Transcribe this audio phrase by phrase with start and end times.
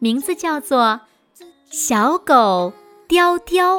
[0.00, 1.00] 名字叫做
[1.70, 2.72] 《小狗
[3.08, 3.78] 雕雕》。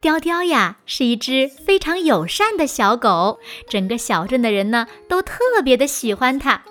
[0.00, 6.62] 雕雕呀，是一只非常友善的小狗，整个小镇的人呢都特别的喜欢它。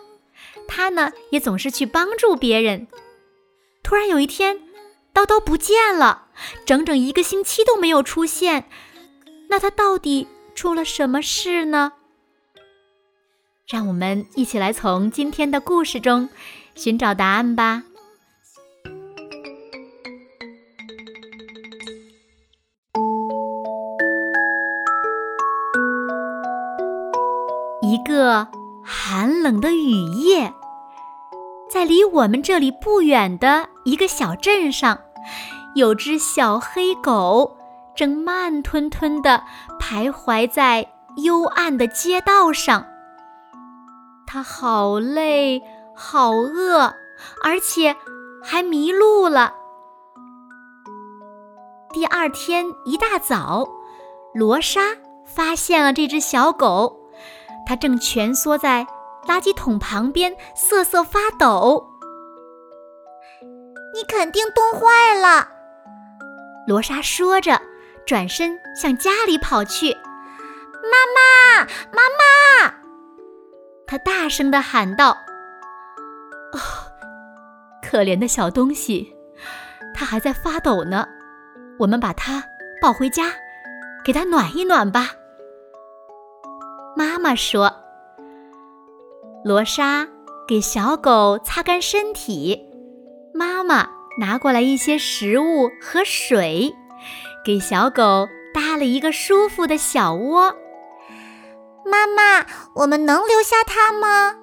[0.68, 2.88] 它呢也总是去帮助别人。
[3.84, 4.60] 突然有一天，
[5.14, 6.28] 叨叨不见了，
[6.66, 8.66] 整整一个星期都没有出现。
[9.50, 11.94] 那它到底出了什么事呢？
[13.68, 16.30] 让我们一起来从今天的故事中
[16.76, 17.84] 寻找答案吧。
[29.44, 30.54] 冷的雨夜，
[31.70, 34.98] 在离我们这里不远的一个小镇上，
[35.76, 37.58] 有只小黑狗
[37.94, 39.44] 正慢吞吞地
[39.82, 42.88] 徘徊在幽暗的街道上。
[44.26, 45.62] 它好累，
[45.94, 46.94] 好饿，
[47.44, 47.96] 而且
[48.42, 49.54] 还迷路了。
[51.92, 53.68] 第二天一大早，
[54.34, 54.80] 罗莎
[55.26, 56.98] 发现了这只小狗，
[57.68, 58.88] 它正蜷缩在
[59.28, 61.90] 垃圾桶旁边瑟瑟发抖。
[63.94, 65.50] 你肯定冻坏了，
[66.68, 67.62] 罗莎说着，
[68.06, 69.94] 转身向家里跑去。
[69.94, 72.74] 妈妈，妈妈！
[73.86, 75.16] 她大声地喊道
[76.54, 76.60] ：“哦，
[77.82, 79.16] 可怜的小东西，
[79.94, 81.08] 它还在发抖呢。
[81.78, 82.44] 我们把它
[82.82, 83.26] 抱回家，
[84.04, 85.12] 给它暖一暖吧。”
[86.98, 87.83] 妈妈说。
[89.44, 90.08] 罗莎
[90.48, 92.66] 给小狗擦干身体，
[93.34, 96.74] 妈妈拿过来一些食物和水，
[97.44, 100.56] 给小狗搭了一个舒服的小窝。
[101.86, 102.46] 妈妈，
[102.76, 104.36] 我们能留下它吗？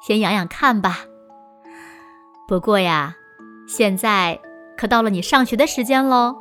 [0.00, 1.00] 先养养看吧。
[2.48, 3.16] 不过呀，
[3.68, 4.40] 现在
[4.78, 6.34] 可到了你上学的时间喽。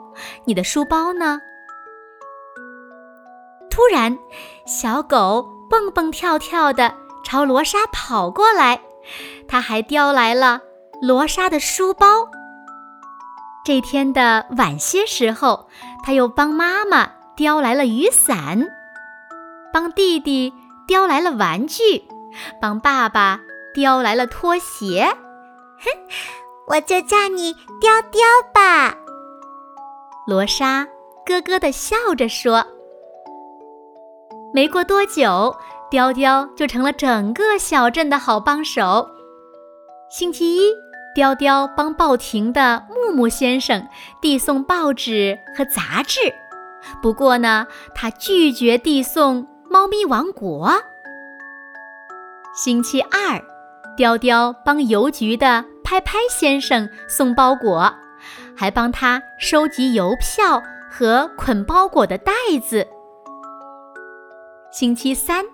[0.45, 1.41] 你的书包呢？
[3.69, 4.17] 突然，
[4.65, 6.93] 小狗蹦蹦跳跳的
[7.23, 8.81] 朝罗莎跑过来，
[9.47, 10.61] 他还叼来了
[11.01, 12.27] 罗莎的书包。
[13.65, 15.67] 这天的晚些时候，
[16.03, 18.67] 他又帮妈妈叼来了雨伞。
[19.73, 20.53] 帮弟弟
[20.87, 22.07] 叼来了玩具，
[22.61, 23.41] 帮爸爸
[23.73, 25.05] 叼来了拖鞋，
[25.79, 25.89] 哼，
[26.67, 28.21] 我就叫你叼叼
[28.53, 28.95] 吧。
[30.27, 30.87] 罗莎
[31.25, 32.65] 咯咯地笑着说。
[34.55, 35.53] 没过多久，
[35.91, 39.05] 雕雕就成了整个小镇的好帮手。
[40.09, 40.71] 星期一，
[41.13, 43.85] 雕雕帮报亭的木木先生
[44.21, 46.21] 递送报纸和杂志，
[47.01, 49.45] 不过呢，他拒绝递送。
[49.69, 50.71] 猫咪王国。
[52.55, 53.43] 星期二，
[53.97, 57.93] 雕雕帮邮局的拍拍先生送包裹，
[58.55, 62.31] 还帮他收集邮票和捆包裹的袋
[62.65, 62.87] 子。
[64.77, 65.45] 星期三，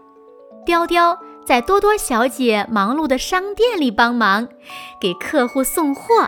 [0.66, 1.16] 雕雕
[1.46, 4.50] 在多多小姐忙碌的商店里帮忙，
[5.00, 6.28] 给客户送货。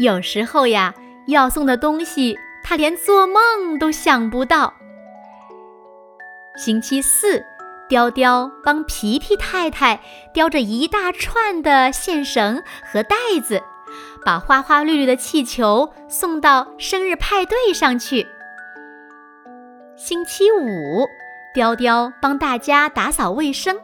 [0.00, 0.92] 有时候呀，
[1.28, 4.74] 要送的东西他连做梦都想不到。
[6.56, 7.44] 星期四，
[7.88, 10.00] 雕雕帮皮皮太太
[10.32, 13.62] 叼着一大串的线绳和袋子，
[14.26, 18.26] 把花花绿绿的气球送到生日派对上去。
[19.94, 21.06] 星期五，
[21.54, 23.78] 雕雕帮大家打扫卫生，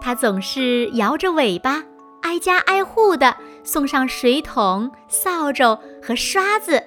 [0.00, 1.82] 它总是摇着尾巴，
[2.22, 6.84] 挨家挨户的送上水桶、扫帚和刷子。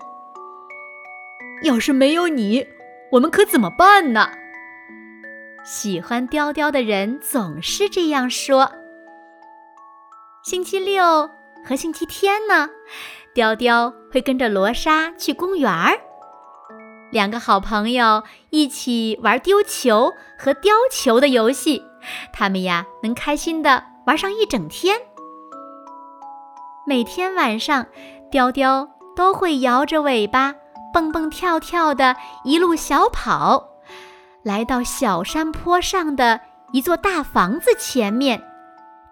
[1.63, 2.65] 要是没有你，
[3.11, 4.29] 我们可怎么办呢？
[5.65, 8.71] 喜欢雕雕的人总是这样说。
[10.41, 11.29] 星期六
[11.65, 12.69] 和星期天呢，
[13.33, 15.99] 雕雕会跟着罗莎去公园儿，
[17.13, 21.83] 两个好朋友一起玩丢球和叼球的游戏，
[22.33, 24.97] 他们呀能开心的玩上一整天。
[26.87, 27.85] 每天晚上，
[28.31, 30.55] 雕雕都会摇着尾巴，
[30.91, 33.69] 蹦蹦跳跳的一路小跑。
[34.41, 38.41] 来到小山坡上的一座大房子前面，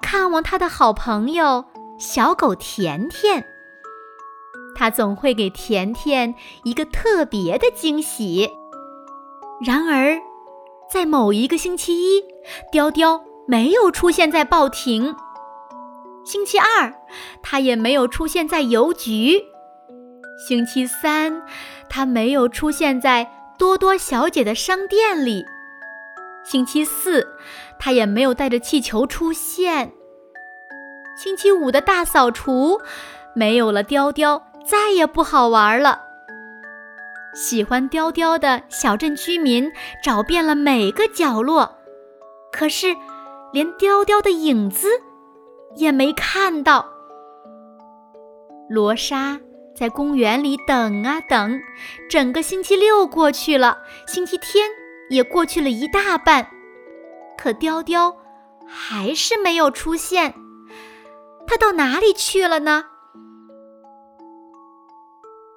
[0.01, 1.65] 看望他的好朋友
[1.99, 3.45] 小狗甜甜。
[4.81, 6.33] 他总会给甜甜
[6.63, 8.49] 一个特别的惊喜。
[9.63, 10.19] 然而，
[10.91, 12.23] 在某一个星期一，
[12.71, 15.13] 雕雕没有出现在报亭；
[16.25, 16.95] 星期二，
[17.43, 19.43] 他也没有出现在邮局；
[20.47, 21.43] 星期三，
[21.87, 25.43] 他没有出现在多多小姐的商店里；
[26.43, 27.27] 星期四，
[27.77, 29.91] 他也没有带着气球出现；
[31.15, 32.81] 星期五的大扫除，
[33.35, 34.47] 没有了雕雕。
[34.65, 36.01] 再也不好玩了。
[37.33, 39.71] 喜欢雕雕的小镇居民
[40.03, 41.77] 找遍了每个角落，
[42.51, 42.95] 可是
[43.53, 44.89] 连雕雕的影子
[45.75, 46.85] 也没看到。
[48.69, 49.39] 罗莎
[49.75, 51.59] 在公园里等啊等，
[52.09, 53.77] 整个星期六过去了，
[54.07, 54.69] 星期天
[55.09, 56.47] 也过去了一大半，
[57.37, 58.15] 可雕雕
[58.67, 60.33] 还是没有出现。
[61.47, 62.85] 他到哪里去了呢？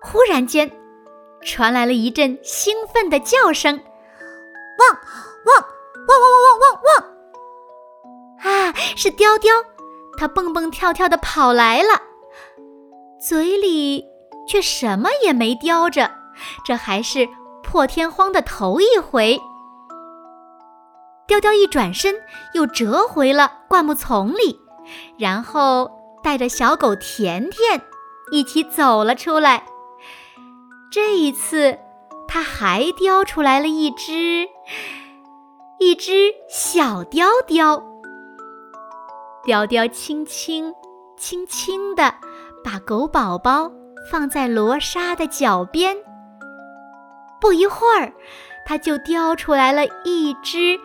[0.05, 0.71] 忽然间，
[1.41, 3.75] 传来了一阵兴奋的叫声
[4.79, 5.01] ：“汪
[5.47, 5.65] 汪
[6.07, 9.55] 汪汪汪汪汪汪！”啊，是雕雕，
[10.19, 12.03] 它蹦蹦跳跳的跑来了，
[13.19, 14.05] 嘴里
[14.47, 16.11] 却什么也没叼着。
[16.67, 17.27] 这还是
[17.63, 19.41] 破天荒的头一回。
[21.27, 22.15] 雕雕一转身，
[22.53, 24.61] 又折回了灌木丛里，
[25.19, 25.91] 然后
[26.23, 27.81] 带着小狗甜甜
[28.31, 29.65] 一起走了出来。
[30.95, 31.77] 这一次，
[32.29, 34.47] 他还叼出来了一只，
[35.81, 37.83] 一只小雕雕。
[39.43, 40.73] 雕雕轻轻、
[41.17, 42.15] 轻轻地
[42.63, 43.73] 把狗宝宝
[44.09, 45.97] 放在罗莎的脚边。
[47.41, 48.13] 不一会儿，
[48.65, 50.79] 它就叼出来了一只、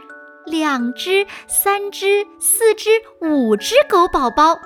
[0.44, 2.90] 两只、三只、四只、
[3.22, 4.58] 五只狗宝宝。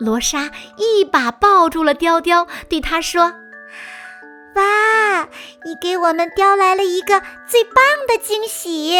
[0.00, 3.32] 罗莎一把抱住了雕雕，对它说。
[4.56, 5.28] 哇！
[5.64, 7.74] 你给我们叼来了一个最棒
[8.08, 8.98] 的惊喜。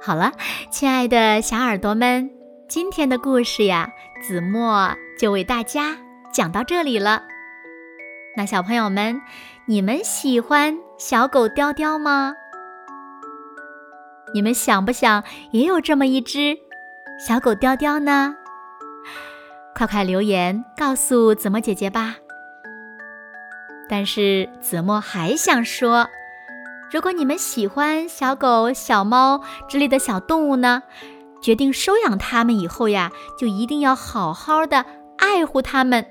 [0.00, 0.32] 好了，
[0.70, 2.30] 亲爱的小耳朵们，
[2.68, 3.90] 今天的故事呀，
[4.22, 5.98] 子墨就为大家
[6.32, 7.24] 讲到这里了。
[8.36, 9.20] 那小朋友们，
[9.66, 12.34] 你们喜欢小狗雕雕吗？
[14.32, 16.56] 你们想不想也有这么一只
[17.26, 18.36] 小狗雕雕呢？
[19.78, 22.16] 快快留言告诉子墨姐姐吧。
[23.88, 26.08] 但是子墨还想说，
[26.90, 30.82] 如果你们喜欢小狗、小猫之类的小动物呢，
[31.40, 34.84] 决定收养它们以后呀，就一定要好好的
[35.16, 36.04] 爱护它们，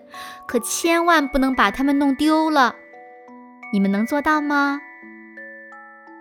[0.47, 2.73] 可千万不能把它们弄丢了。
[3.73, 4.79] 你们能做到吗？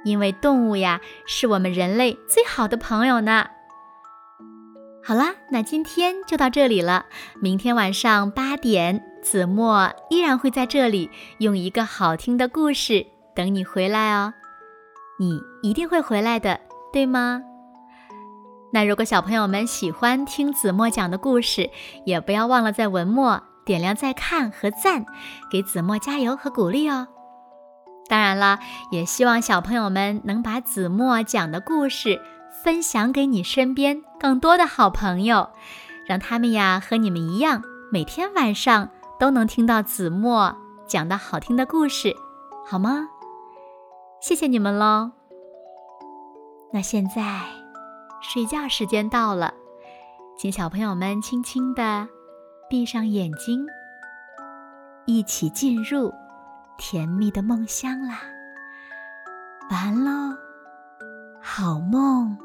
[0.02, 3.50] 因为动物呀，是我们人类最好的朋友呢。
[5.06, 7.06] 好啦，那今天就到这里了。
[7.40, 11.08] 明天晚上八点，子墨依然会在这里，
[11.38, 14.34] 用一个好听的故事等你回来哦。
[15.20, 16.58] 你一定会回来的，
[16.92, 17.40] 对吗？
[18.72, 21.70] 那如果小朋友们喜欢听子墨讲的故事，
[22.04, 25.06] 也不要忘了在文末点亮再看和赞，
[25.52, 27.06] 给子墨加油和鼓励哦。
[28.08, 28.58] 当然了，
[28.90, 32.20] 也希望小朋友们能把子墨讲的故事。
[32.64, 35.50] 分享给你身边更多的好朋友，
[36.06, 42.14] 让他们呀和你们一样，每天晚上都能听到子墨讲的好听的故事，
[42.66, 43.08] 好吗？
[44.20, 45.12] 谢谢你们喽。
[46.72, 47.42] 那现在
[48.20, 49.54] 睡觉时间到了，
[50.36, 52.08] 请小朋友们轻轻的
[52.68, 53.64] 闭上眼睛，
[55.06, 56.12] 一起进入
[56.76, 58.20] 甜蜜的梦乡啦。
[59.70, 60.36] 晚安喽，
[61.40, 62.36] 好梦。